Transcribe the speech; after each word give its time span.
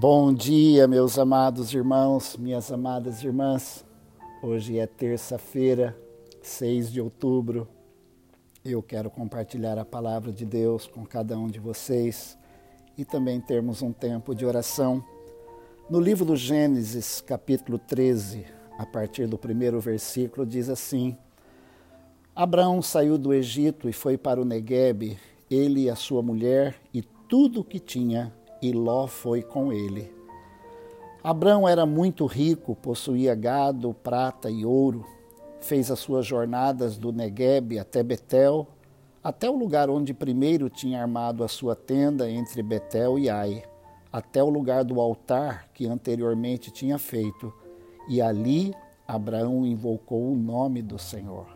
Bom 0.00 0.32
dia, 0.32 0.86
meus 0.86 1.18
amados 1.18 1.74
irmãos, 1.74 2.36
minhas 2.36 2.70
amadas 2.70 3.24
irmãs. 3.24 3.84
Hoje 4.40 4.78
é 4.78 4.86
terça-feira, 4.86 5.98
6 6.40 6.92
de 6.92 7.00
outubro. 7.00 7.66
Eu 8.64 8.80
quero 8.80 9.10
compartilhar 9.10 9.76
a 9.76 9.84
palavra 9.84 10.30
de 10.30 10.46
Deus 10.46 10.86
com 10.86 11.04
cada 11.04 11.36
um 11.36 11.48
de 11.48 11.58
vocês 11.58 12.38
e 12.96 13.04
também 13.04 13.40
termos 13.40 13.82
um 13.82 13.92
tempo 13.92 14.36
de 14.36 14.46
oração. 14.46 15.04
No 15.90 15.98
livro 15.98 16.24
do 16.24 16.36
Gênesis, 16.36 17.20
capítulo 17.20 17.76
13, 17.76 18.46
a 18.78 18.86
partir 18.86 19.26
do 19.26 19.36
primeiro 19.36 19.80
versículo, 19.80 20.46
diz 20.46 20.68
assim: 20.68 21.18
Abraão 22.36 22.80
saiu 22.80 23.18
do 23.18 23.34
Egito 23.34 23.88
e 23.88 23.92
foi 23.92 24.16
para 24.16 24.40
o 24.40 24.44
Neguebe, 24.44 25.18
ele 25.50 25.86
e 25.86 25.90
a 25.90 25.96
sua 25.96 26.22
mulher 26.22 26.76
e 26.94 27.02
tudo 27.02 27.62
o 27.62 27.64
que 27.64 27.80
tinha 27.80 28.32
e 28.60 28.72
Ló 28.72 29.06
foi 29.06 29.42
com 29.42 29.72
ele. 29.72 30.12
Abrão 31.22 31.68
era 31.68 31.84
muito 31.84 32.26
rico, 32.26 32.74
possuía 32.76 33.34
gado, 33.34 33.94
prata 34.02 34.50
e 34.50 34.64
ouro. 34.64 35.04
Fez 35.60 35.90
as 35.90 35.98
suas 35.98 36.24
jornadas 36.24 36.96
do 36.96 37.12
Negueb 37.12 37.78
até 37.78 38.02
Betel, 38.02 38.66
até 39.22 39.50
o 39.50 39.56
lugar 39.56 39.90
onde 39.90 40.14
primeiro 40.14 40.70
tinha 40.70 41.00
armado 41.00 41.42
a 41.42 41.48
sua 41.48 41.74
tenda 41.74 42.30
entre 42.30 42.62
Betel 42.62 43.18
e 43.18 43.28
Ai, 43.28 43.64
até 44.12 44.42
o 44.42 44.48
lugar 44.48 44.84
do 44.84 45.00
altar 45.00 45.68
que 45.74 45.86
anteriormente 45.86 46.70
tinha 46.70 46.98
feito, 46.98 47.52
e 48.08 48.22
ali 48.22 48.72
Abraão 49.06 49.66
invocou 49.66 50.32
o 50.32 50.36
nome 50.36 50.80
do 50.80 50.98
Senhor. 50.98 51.46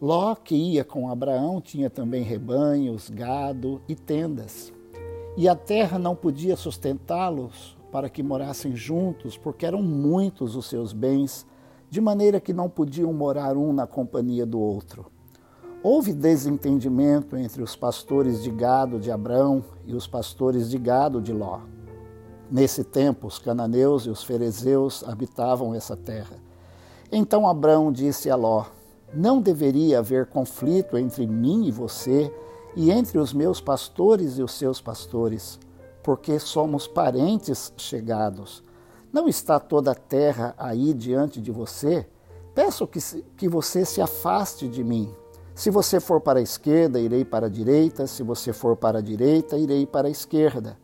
Ló, 0.00 0.34
que 0.34 0.54
ia 0.54 0.84
com 0.84 1.10
Abraão, 1.10 1.60
tinha 1.60 1.90
também 1.90 2.22
rebanhos, 2.22 3.08
gado 3.08 3.80
e 3.88 3.96
tendas 3.96 4.72
e 5.38 5.48
a 5.48 5.54
terra 5.54 6.00
não 6.00 6.16
podia 6.16 6.56
sustentá-los 6.56 7.78
para 7.92 8.10
que 8.10 8.24
morassem 8.24 8.74
juntos, 8.74 9.38
porque 9.38 9.64
eram 9.64 9.80
muitos 9.80 10.56
os 10.56 10.66
seus 10.66 10.92
bens, 10.92 11.46
de 11.88 12.00
maneira 12.00 12.40
que 12.40 12.52
não 12.52 12.68
podiam 12.68 13.12
morar 13.12 13.56
um 13.56 13.72
na 13.72 13.86
companhia 13.86 14.44
do 14.44 14.58
outro. 14.58 15.06
Houve 15.80 16.12
desentendimento 16.12 17.36
entre 17.36 17.62
os 17.62 17.76
pastores 17.76 18.42
de 18.42 18.50
gado 18.50 18.98
de 18.98 19.12
Abrão 19.12 19.62
e 19.86 19.94
os 19.94 20.08
pastores 20.08 20.68
de 20.68 20.76
gado 20.76 21.22
de 21.22 21.32
Ló. 21.32 21.60
Nesse 22.50 22.82
tempo, 22.82 23.28
os 23.28 23.38
cananeus 23.38 24.06
e 24.06 24.10
os 24.10 24.24
ferezeus 24.24 25.04
habitavam 25.06 25.72
essa 25.72 25.96
terra. 25.96 26.36
Então 27.12 27.46
Abrão 27.46 27.92
disse 27.92 28.28
a 28.28 28.34
Ló: 28.34 28.64
Não 29.14 29.40
deveria 29.40 30.00
haver 30.00 30.26
conflito 30.26 30.98
entre 30.98 31.28
mim 31.28 31.64
e 31.68 31.70
você 31.70 32.28
e 32.78 32.92
entre 32.92 33.18
os 33.18 33.32
meus 33.32 33.60
pastores 33.60 34.38
e 34.38 34.42
os 34.42 34.52
seus 34.52 34.80
pastores, 34.80 35.58
porque 36.00 36.38
somos 36.38 36.86
parentes 36.86 37.72
chegados. 37.76 38.62
Não 39.12 39.26
está 39.26 39.58
toda 39.58 39.90
a 39.90 39.96
terra 39.96 40.54
aí 40.56 40.94
diante 40.94 41.40
de 41.40 41.50
você? 41.50 42.06
Peço 42.54 42.86
que, 42.86 43.00
que 43.36 43.48
você 43.48 43.84
se 43.84 44.00
afaste 44.00 44.68
de 44.68 44.84
mim. 44.84 45.12
Se 45.56 45.70
você 45.70 45.98
for 45.98 46.20
para 46.20 46.38
a 46.38 46.42
esquerda, 46.42 47.00
irei 47.00 47.24
para 47.24 47.46
a 47.46 47.50
direita, 47.50 48.06
se 48.06 48.22
você 48.22 48.52
for 48.52 48.76
para 48.76 49.00
a 49.00 49.02
direita, 49.02 49.58
irei 49.58 49.84
para 49.84 50.06
a 50.06 50.10
esquerda. 50.10 50.78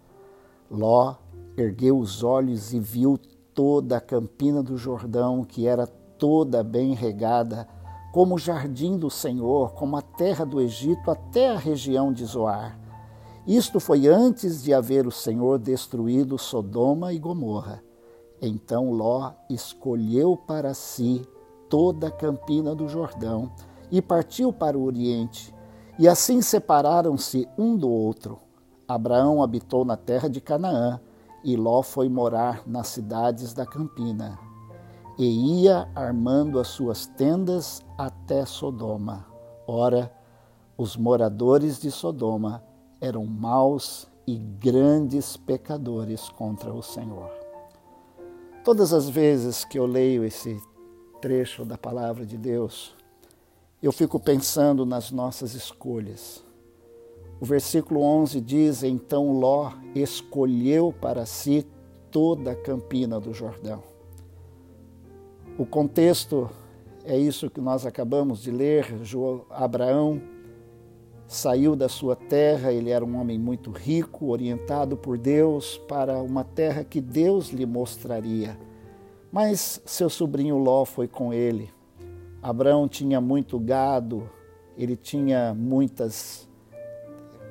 Ló 0.68 1.14
ergueu 1.56 1.96
os 1.96 2.24
olhos 2.24 2.72
e 2.72 2.80
viu 2.80 3.16
toda 3.54 3.98
a 3.98 4.00
campina 4.00 4.64
do 4.64 4.76
Jordão, 4.76 5.44
que 5.44 5.68
era 5.68 5.86
toda 5.86 6.64
bem 6.64 6.92
regada, 6.92 7.68
como 8.14 8.36
o 8.36 8.38
jardim 8.38 8.96
do 8.96 9.10
Senhor, 9.10 9.72
como 9.72 9.96
a 9.96 10.00
terra 10.00 10.44
do 10.46 10.60
Egito 10.60 11.10
até 11.10 11.50
a 11.50 11.58
região 11.58 12.12
de 12.12 12.24
Zoar. 12.24 12.78
Isto 13.44 13.80
foi 13.80 14.06
antes 14.06 14.62
de 14.62 14.72
haver 14.72 15.04
o 15.04 15.10
Senhor 15.10 15.58
destruído 15.58 16.38
Sodoma 16.38 17.12
e 17.12 17.18
Gomorra. 17.18 17.82
Então 18.40 18.92
Ló 18.92 19.32
escolheu 19.50 20.36
para 20.36 20.74
si 20.74 21.26
toda 21.68 22.06
a 22.06 22.10
campina 22.12 22.72
do 22.72 22.86
Jordão 22.86 23.50
e 23.90 24.00
partiu 24.00 24.52
para 24.52 24.78
o 24.78 24.84
Oriente. 24.84 25.52
E 25.98 26.06
assim 26.06 26.40
separaram-se 26.40 27.48
um 27.58 27.76
do 27.76 27.90
outro. 27.90 28.38
Abraão 28.86 29.42
habitou 29.42 29.84
na 29.84 29.96
terra 29.96 30.28
de 30.28 30.40
Canaã 30.40 31.00
e 31.42 31.56
Ló 31.56 31.82
foi 31.82 32.08
morar 32.08 32.62
nas 32.64 32.86
cidades 32.86 33.52
da 33.52 33.66
campina 33.66 34.38
e 35.18 35.62
ia 35.62 35.88
armando 35.94 36.58
as 36.58 36.68
suas 36.68 37.06
tendas 37.06 37.82
até 37.96 38.44
Sodoma. 38.44 39.26
Ora, 39.66 40.12
os 40.76 40.96
moradores 40.96 41.80
de 41.80 41.90
Sodoma 41.90 42.62
eram 43.00 43.24
maus 43.24 44.08
e 44.26 44.36
grandes 44.36 45.36
pecadores 45.36 46.28
contra 46.30 46.72
o 46.72 46.82
Senhor. 46.82 47.30
Todas 48.64 48.92
as 48.92 49.08
vezes 49.08 49.64
que 49.64 49.78
eu 49.78 49.86
leio 49.86 50.24
esse 50.24 50.60
trecho 51.20 51.64
da 51.64 51.78
palavra 51.78 52.26
de 52.26 52.36
Deus, 52.36 52.94
eu 53.82 53.92
fico 53.92 54.18
pensando 54.18 54.84
nas 54.84 55.10
nossas 55.10 55.54
escolhas. 55.54 56.42
O 57.40 57.44
versículo 57.44 58.00
11 58.00 58.40
diz: 58.40 58.82
Então 58.82 59.38
Ló 59.38 59.72
escolheu 59.94 60.94
para 60.98 61.26
si 61.26 61.66
toda 62.10 62.52
a 62.52 62.56
campina 62.56 63.20
do 63.20 63.34
Jordão. 63.34 63.93
O 65.56 65.64
contexto 65.64 66.50
é 67.04 67.16
isso 67.16 67.48
que 67.48 67.60
nós 67.60 67.86
acabamos 67.86 68.42
de 68.42 68.50
ler. 68.50 68.86
Abraão 69.50 70.20
saiu 71.28 71.76
da 71.76 71.88
sua 71.88 72.16
terra, 72.16 72.72
ele 72.72 72.90
era 72.90 73.04
um 73.04 73.20
homem 73.20 73.38
muito 73.38 73.70
rico, 73.70 74.26
orientado 74.26 74.96
por 74.96 75.16
Deus 75.16 75.78
para 75.86 76.20
uma 76.20 76.42
terra 76.42 76.82
que 76.82 77.00
Deus 77.00 77.50
lhe 77.50 77.64
mostraria. 77.64 78.58
Mas 79.30 79.80
seu 79.86 80.10
sobrinho 80.10 80.58
Ló 80.58 80.84
foi 80.84 81.06
com 81.06 81.32
ele. 81.32 81.70
Abraão 82.42 82.88
tinha 82.88 83.20
muito 83.20 83.56
gado, 83.60 84.28
ele 84.76 84.96
tinha 84.96 85.54
muitas 85.54 86.48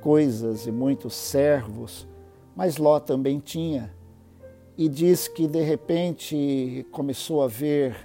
coisas 0.01 0.67
e 0.67 0.71
muitos 0.73 1.13
servos, 1.13 2.05
mas 2.53 2.75
Ló 2.77 2.99
também 2.99 3.39
tinha 3.39 3.93
e 4.77 4.89
diz 4.89 5.27
que 5.27 5.47
de 5.47 5.61
repente 5.61 6.85
começou 6.91 7.41
a 7.41 7.45
haver 7.45 7.95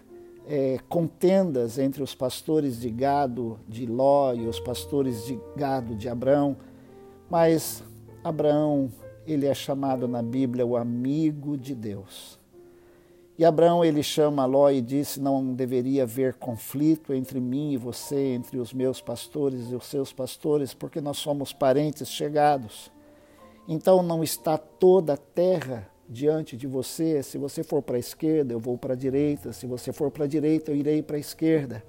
é, 0.47 0.79
contendas 0.89 1.79
entre 1.79 2.03
os 2.03 2.15
pastores 2.15 2.81
de 2.81 2.91
gado 2.91 3.59
de 3.67 3.87
Ló 3.87 4.35
e 4.35 4.47
os 4.47 4.61
pastores 4.61 5.25
de 5.27 5.39
gado 5.57 5.95
de 5.95 6.09
Abraão, 6.09 6.57
mas 7.31 7.83
Abraão 8.23 8.91
ele 9.27 9.47
é 9.47 9.55
chamado 9.55 10.09
na 10.09 10.23
Bíblia 10.23 10.65
o 10.65 10.77
amigo 10.77 11.57
de 11.57 11.75
Deus. 11.75 12.39
E 13.39 13.45
Abraão 13.45 13.85
ele 13.85 14.03
chama 14.03 14.45
Ló 14.47 14.69
e 14.71 14.81
disse: 14.81 15.21
Não 15.21 15.55
deveria 15.55 16.03
haver 16.03 16.35
conflito 16.35 17.13
entre 17.13 17.39
mim 17.39 17.73
e 17.73 17.77
você, 17.77 18.33
entre 18.35 18.59
os 18.59 18.73
meus 18.73 19.01
pastores 19.01 19.71
e 19.71 19.77
os 19.77 19.85
seus 19.85 20.13
pastores, 20.13 20.75
porque 20.75 21.01
nós 21.01 21.19
somos 21.19 21.53
parentes 21.53 22.09
chegados. 22.09 22.91
Então 23.69 24.03
não 24.03 24.25
está 24.25 24.59
toda 24.59 25.13
a 25.13 25.17
terra 25.17 25.89
diante 26.09 26.57
de 26.57 26.67
você. 26.67 27.23
Se 27.23 27.37
você 27.37 27.63
for 27.63 27.83
para 27.83 27.97
a 27.97 28.01
esquerda, 28.01 28.53
eu 28.53 28.59
vou 28.59 28.79
para 28.79 28.95
a 28.95 28.97
direita. 28.97 29.53
Se 29.53 29.67
você 29.67 29.93
for 29.93 30.11
para 30.11 30.25
a 30.25 30.29
direita, 30.29 30.71
eu 30.71 30.77
irei 30.77 31.03
para 31.03 31.17
a 31.17 31.21
esquerda. 31.21 31.85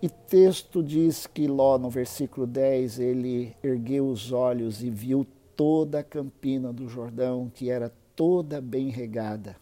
E 0.00 0.08
texto 0.08 0.82
diz 0.82 1.26
que 1.26 1.46
Ló, 1.46 1.78
no 1.78 1.90
versículo 1.90 2.46
10, 2.46 2.98
ele 2.98 3.56
ergueu 3.62 4.08
os 4.08 4.32
olhos 4.32 4.82
e 4.82 4.90
viu 4.90 5.26
toda 5.54 6.00
a 6.00 6.04
campina 6.04 6.72
do 6.72 6.88
Jordão, 6.88 7.50
que 7.52 7.70
era 7.70 7.92
toda 8.14 8.60
bem 8.60 8.88
regada. 8.88 9.56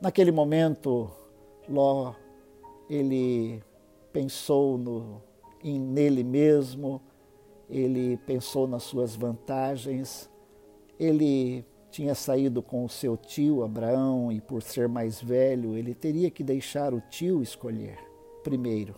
Naquele 0.00 0.30
momento, 0.30 1.10
Ló, 1.68 2.14
ele 2.88 3.62
pensou 4.12 4.78
no, 4.78 5.22
em, 5.62 5.78
nele 5.78 6.24
mesmo, 6.24 7.02
ele 7.68 8.16
pensou 8.18 8.66
nas 8.66 8.84
suas 8.84 9.14
vantagens, 9.14 10.30
ele 10.98 11.64
tinha 11.90 12.14
saído 12.14 12.62
com 12.62 12.84
o 12.84 12.88
seu 12.88 13.16
tio 13.16 13.62
Abraão 13.64 14.30
e, 14.30 14.40
por 14.40 14.62
ser 14.62 14.88
mais 14.88 15.20
velho, 15.20 15.76
ele 15.76 15.94
teria 15.94 16.30
que 16.30 16.44
deixar 16.44 16.92
o 16.92 17.00
tio 17.00 17.42
escolher 17.42 17.98
primeiro. 18.42 18.94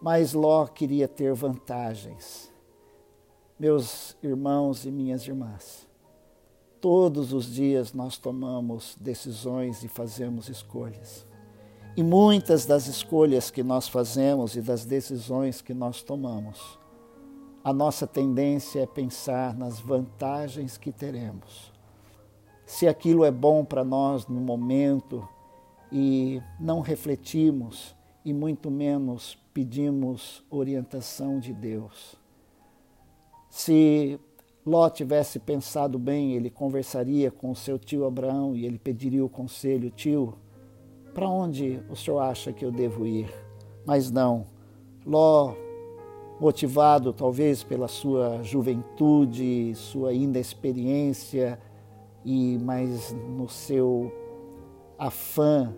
Mas 0.00 0.32
Ló 0.32 0.66
queria 0.66 1.08
ter 1.08 1.32
vantagens. 1.34 2.52
Meus 3.58 4.16
irmãos 4.22 4.84
e 4.84 4.90
minhas 4.90 5.26
irmãs, 5.26 5.88
todos 6.80 7.32
os 7.32 7.46
dias 7.46 7.92
nós 7.92 8.18
tomamos 8.18 8.96
decisões 9.00 9.82
e 9.82 9.88
fazemos 9.88 10.48
escolhas. 10.48 11.26
E 11.96 12.02
muitas 12.02 12.66
das 12.66 12.86
escolhas 12.86 13.50
que 13.50 13.62
nós 13.62 13.88
fazemos 13.88 14.54
e 14.54 14.60
das 14.60 14.84
decisões 14.84 15.62
que 15.62 15.72
nós 15.72 16.02
tomamos, 16.02 16.78
a 17.64 17.72
nossa 17.72 18.06
tendência 18.06 18.80
é 18.80 18.86
pensar 18.86 19.56
nas 19.56 19.80
vantagens 19.80 20.76
que 20.76 20.92
teremos 20.92 21.75
se 22.66 22.88
aquilo 22.88 23.24
é 23.24 23.30
bom 23.30 23.64
para 23.64 23.84
nós 23.84 24.26
no 24.26 24.40
momento 24.40 25.26
e 25.90 26.42
não 26.58 26.80
refletimos 26.80 27.94
e 28.24 28.32
muito 28.32 28.70
menos 28.70 29.38
pedimos 29.54 30.44
orientação 30.50 31.38
de 31.38 31.54
Deus. 31.54 32.16
Se 33.48 34.18
Ló 34.66 34.90
tivesse 34.90 35.38
pensado 35.38 35.96
bem, 35.96 36.32
ele 36.32 36.50
conversaria 36.50 37.30
com 37.30 37.54
seu 37.54 37.78
tio 37.78 38.04
Abraão 38.04 38.56
e 38.56 38.66
ele 38.66 38.80
pediria 38.80 39.24
o 39.24 39.28
conselho: 39.28 39.90
Tio, 39.90 40.34
para 41.14 41.28
onde 41.28 41.80
o 41.88 41.94
senhor 41.94 42.18
acha 42.18 42.52
que 42.52 42.64
eu 42.64 42.72
devo 42.72 43.06
ir? 43.06 43.32
Mas 43.86 44.10
não. 44.10 44.44
Ló, 45.06 45.54
motivado 46.40 47.12
talvez 47.12 47.62
pela 47.62 47.86
sua 47.86 48.42
juventude, 48.42 49.72
sua 49.76 50.12
inexperiência, 50.12 51.60
e 52.26 52.58
mas 52.58 53.12
no 53.12 53.48
seu 53.48 54.12
afã 54.98 55.72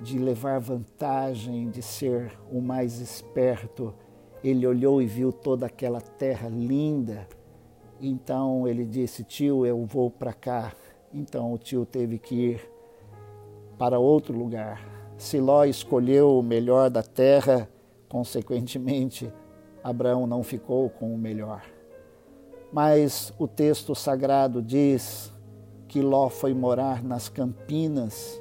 de 0.00 0.18
levar 0.18 0.58
vantagem, 0.58 1.70
de 1.70 1.80
ser 1.80 2.36
o 2.50 2.60
mais 2.60 2.98
esperto, 2.98 3.94
ele 4.42 4.66
olhou 4.66 5.00
e 5.00 5.06
viu 5.06 5.32
toda 5.32 5.66
aquela 5.66 6.00
terra 6.00 6.48
linda. 6.48 7.28
Então 8.00 8.66
ele 8.66 8.84
disse: 8.84 9.22
Tio, 9.22 9.64
eu 9.64 9.84
vou 9.84 10.10
para 10.10 10.32
cá. 10.32 10.72
Então 11.14 11.52
o 11.52 11.58
tio 11.58 11.86
teve 11.86 12.18
que 12.18 12.34
ir 12.34 12.70
para 13.78 14.00
outro 14.00 14.36
lugar. 14.36 14.84
Siló 15.16 15.64
escolheu 15.64 16.36
o 16.36 16.42
melhor 16.42 16.90
da 16.90 17.02
terra, 17.04 17.68
consequentemente, 18.08 19.32
Abraão 19.84 20.26
não 20.26 20.42
ficou 20.42 20.90
com 20.90 21.14
o 21.14 21.18
melhor. 21.18 21.62
Mas 22.72 23.32
o 23.38 23.46
texto 23.46 23.94
sagrado 23.94 24.60
diz 24.60 25.32
que 25.92 26.00
Ló 26.00 26.30
foi 26.30 26.54
morar 26.54 27.04
nas 27.04 27.28
campinas, 27.28 28.40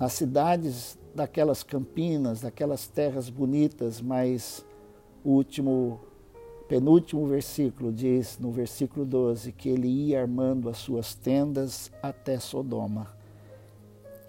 nas 0.00 0.14
cidades 0.14 0.98
daquelas 1.14 1.62
campinas, 1.62 2.40
daquelas 2.40 2.88
terras 2.88 3.30
bonitas, 3.30 4.00
mas 4.00 4.66
o 5.22 5.30
último, 5.30 6.00
penúltimo 6.66 7.24
versículo 7.24 7.92
diz, 7.92 8.36
no 8.36 8.50
versículo 8.50 9.06
12, 9.06 9.52
que 9.52 9.68
ele 9.68 9.86
ia 9.86 10.20
armando 10.20 10.68
as 10.68 10.78
suas 10.78 11.14
tendas 11.14 11.92
até 12.02 12.40
Sodoma. 12.40 13.06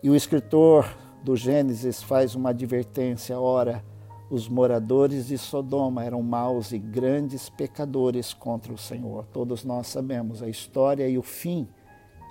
E 0.04 0.12
o 0.12 0.16
escritor 0.16 0.96
do 1.24 1.36
Gênesis 1.36 2.04
faz 2.04 2.36
uma 2.36 2.52
advertência: 2.52 3.40
ora, 3.40 3.84
os 4.32 4.48
moradores 4.48 5.28
de 5.28 5.38
Sodoma 5.38 6.06
eram 6.06 6.24
maus 6.24 6.72
e 6.72 6.80
grandes 6.80 7.50
pecadores 7.50 8.34
contra 8.34 8.72
o 8.72 8.78
Senhor. 8.78 9.26
Todos 9.26 9.66
nós 9.66 9.88
sabemos 9.88 10.42
a 10.42 10.48
história 10.48 11.06
e 11.10 11.18
o 11.18 11.22
fim 11.22 11.68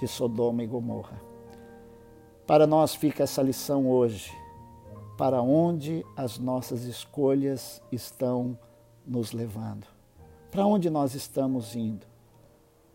de 0.01 0.09
Sodoma 0.09 0.63
e 0.63 0.67
Gomorra. 0.67 1.21
Para 2.47 2.67
nós 2.67 2.95
fica 2.95 3.25
essa 3.25 3.43
lição 3.43 3.87
hoje 3.87 4.33
para 5.19 5.43
onde 5.43 6.03
as 6.17 6.39
nossas 6.39 6.85
escolhas 6.85 7.83
estão 7.93 8.59
nos 9.07 9.33
levando. 9.33 9.87
Para 10.51 10.65
onde 10.65 10.89
nós 10.89 11.15
estamos 11.15 11.77
indo? 11.77 12.07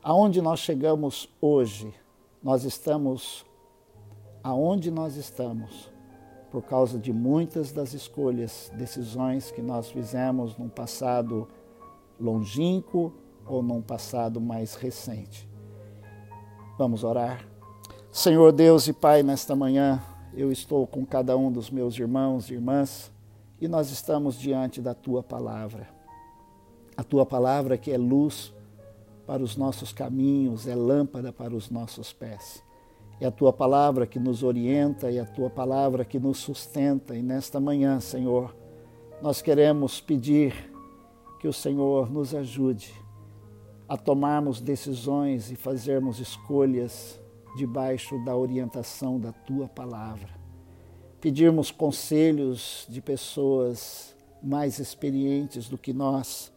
Aonde 0.02 0.42
nós 0.42 0.62
chegamos 0.62 1.30
hoje? 1.40 1.94
Nós 2.42 2.63
estamos 2.63 3.46
aonde 4.44 4.90
nós 4.90 5.16
estamos 5.16 5.94
por 6.56 6.63
causa 6.63 6.98
de 6.98 7.12
muitas 7.12 7.74
das 7.74 7.94
escolhas, 7.94 8.72
decisões 8.78 9.52
que 9.52 9.62
nós 9.62 9.92
fizemos 9.92 10.57
num 10.57 10.69
passado 10.69 11.50
longínquo 12.18 13.12
ou 13.46 13.62
num 13.62 13.81
passado 13.81 14.40
mais 14.40 14.74
recente. 14.74 15.50
Vamos 16.78 17.04
orar. 17.04 17.46
Senhor 18.10 18.54
Deus 18.54 18.88
e 18.88 18.94
Pai, 18.94 19.22
nesta 19.22 19.54
manhã, 19.54 20.02
eu 20.34 20.50
estou 20.50 20.88
com 20.88 21.06
cada 21.06 21.36
um 21.36 21.52
dos 21.52 21.69
meus 21.69 22.00
irmãos 22.00 22.50
e 22.50 22.54
irmãs 22.54 23.12
e 23.60 23.68
nós 23.68 23.92
estamos 23.92 24.40
diante 24.40 24.80
da 24.80 24.94
tua 24.94 25.22
palavra. 25.22 25.90
A 26.96 27.04
tua 27.04 27.25
palavra 27.25 27.78
que 27.78 27.92
é 27.92 27.98
luz 27.98 28.54
para 29.28 29.44
os 29.44 29.57
nossos 29.57 29.92
caminhos, 29.92 30.69
é 30.69 30.75
lâmpada 30.75 31.34
para 31.34 31.54
os 31.54 31.69
nossos 31.69 32.13
pés. 32.13 32.63
É 33.20 33.26
a 33.26 33.32
tua 33.32 33.54
palavra 33.54 34.06
que 34.06 34.20
nos 34.20 34.44
orienta 34.44 35.10
e 35.10 35.20
a 35.20 35.26
tua 35.26 35.50
palavra 35.50 36.04
que 36.04 36.20
nos 36.20 36.38
sustenta. 36.38 37.16
E 37.16 37.22
nesta 37.22 37.60
manhã, 37.60 38.00
Senhor, 38.00 38.56
nós 39.22 39.42
queremos 39.42 40.02
pedir 40.02 40.72
que 41.40 41.48
o 41.48 41.54
Senhor 41.54 42.12
nos 42.12 42.36
ajude 42.36 42.94
a 43.88 43.96
tomarmos 43.96 44.60
decisões 44.60 45.52
e 45.52 45.56
fazermos 45.56 46.20
escolhas 46.20 47.22
debaixo 47.56 48.18
da 48.26 48.36
orientação 48.36 49.20
da 49.20 49.32
tua 49.32 49.68
palavra. 49.68 50.30
Pedirmos 51.22 51.72
conselhos 51.72 52.86
de 52.90 53.02
pessoas 53.02 54.16
mais 54.44 54.80
experientes 54.80 55.70
do 55.70 55.78
que 55.78 55.94
nós. 55.94 56.52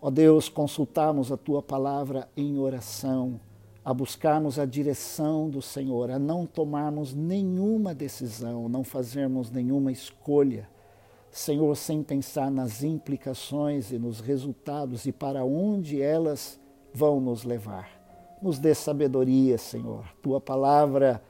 Ó 0.00 0.10
Deus, 0.10 0.48
consultarmos 0.48 1.30
a 1.30 1.36
tua 1.36 1.62
palavra 1.62 2.28
em 2.36 2.58
oração, 2.58 3.40
a 3.84 3.92
buscarmos 3.92 4.58
a 4.58 4.64
direção 4.64 5.50
do 5.50 5.60
Senhor, 5.60 6.10
a 6.10 6.18
não 6.18 6.46
tomarmos 6.46 7.12
nenhuma 7.12 7.94
decisão, 7.94 8.68
não 8.68 8.82
fazermos 8.82 9.50
nenhuma 9.50 9.92
escolha. 9.92 10.68
Senhor, 11.30 11.76
sem 11.76 12.02
pensar 12.02 12.50
nas 12.50 12.82
implicações 12.82 13.90
e 13.90 13.98
nos 13.98 14.20
resultados 14.20 15.04
e 15.04 15.12
para 15.12 15.44
onde 15.44 16.00
elas 16.00 16.58
vão 16.94 17.20
nos 17.20 17.44
levar. 17.44 17.90
Nos 18.40 18.58
dê 18.58 18.74
sabedoria, 18.74 19.58
Senhor. 19.58 20.04
Tua 20.22 20.40
palavra, 20.40 21.22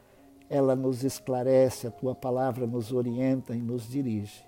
ela 0.48 0.76
nos 0.76 1.02
esclarece, 1.02 1.86
a 1.86 1.90
tua 1.90 2.14
palavra 2.14 2.66
nos 2.66 2.92
orienta 2.92 3.56
e 3.56 3.60
nos 3.60 3.88
dirige. 3.88 4.44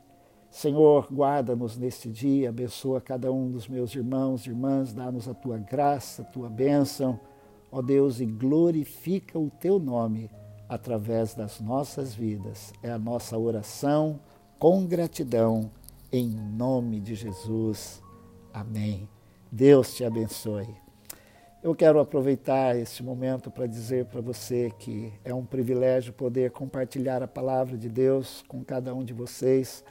Senhor, 0.50 1.08
guarda-nos 1.12 1.76
neste 1.76 2.08
dia, 2.08 2.50
abençoa 2.50 3.00
cada 3.00 3.32
um 3.32 3.50
dos 3.50 3.66
meus 3.66 3.94
irmãos 3.94 4.46
e 4.46 4.50
irmãs, 4.50 4.92
dá-nos 4.92 5.28
a 5.28 5.34
tua 5.34 5.58
graça, 5.58 6.22
a 6.22 6.24
tua 6.24 6.48
bênção, 6.48 7.18
ó 7.76 7.82
Deus, 7.82 8.20
e 8.20 8.26
glorifica 8.26 9.38
o 9.38 9.50
teu 9.50 9.78
nome 9.78 10.30
através 10.66 11.34
das 11.34 11.60
nossas 11.60 12.14
vidas. 12.14 12.72
É 12.82 12.90
a 12.90 12.98
nossa 12.98 13.36
oração 13.36 14.18
com 14.58 14.86
gratidão, 14.86 15.70
em 16.10 16.26
nome 16.26 17.00
de 17.00 17.14
Jesus. 17.14 18.02
Amém. 18.50 19.06
Deus 19.52 19.94
te 19.94 20.04
abençoe. 20.04 20.74
Eu 21.62 21.74
quero 21.74 22.00
aproveitar 22.00 22.74
esse 22.78 23.02
momento 23.02 23.50
para 23.50 23.66
dizer 23.66 24.06
para 24.06 24.22
você 24.22 24.72
que 24.78 25.12
é 25.22 25.34
um 25.34 25.44
privilégio 25.44 26.14
poder 26.14 26.52
compartilhar 26.52 27.22
a 27.22 27.28
palavra 27.28 27.76
de 27.76 27.90
Deus 27.90 28.42
com 28.48 28.64
cada 28.64 28.94
um 28.94 29.04
de 29.04 29.12
vocês, 29.12 29.84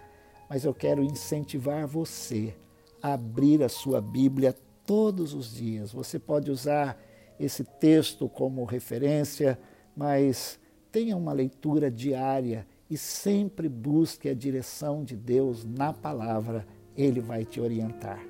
mas 0.49 0.65
eu 0.65 0.73
quero 0.73 1.03
incentivar 1.03 1.85
você 1.85 2.55
a 3.03 3.13
abrir 3.13 3.61
a 3.61 3.69
sua 3.69 4.01
Bíblia 4.01 4.55
todos 4.87 5.35
os 5.35 5.53
dias. 5.53 5.91
Você 5.91 6.17
pode 6.17 6.49
usar 6.49 6.97
esse 7.39 7.63
texto 7.63 8.29
como 8.29 8.63
referência, 8.63 9.59
mas 9.95 10.59
tenha 10.91 11.17
uma 11.17 11.33
leitura 11.33 11.91
diária 11.91 12.65
e 12.89 12.97
sempre 12.97 13.67
busque 13.67 14.29
a 14.29 14.33
direção 14.33 15.03
de 15.03 15.15
Deus 15.15 15.65
na 15.65 15.91
palavra, 15.91 16.65
ele 16.95 17.19
vai 17.19 17.43
te 17.43 17.59
orientar. 17.59 18.23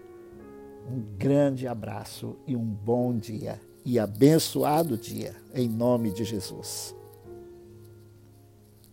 Um 0.90 1.02
grande 1.18 1.68
abraço 1.68 2.38
e 2.48 2.56
um 2.56 2.66
bom 2.66 3.16
dia 3.16 3.60
e 3.84 4.00
abençoado 4.00 4.98
dia, 4.98 5.36
em 5.54 5.70
nome 5.70 6.12
de 6.12 6.24
Jesus. 6.24 6.95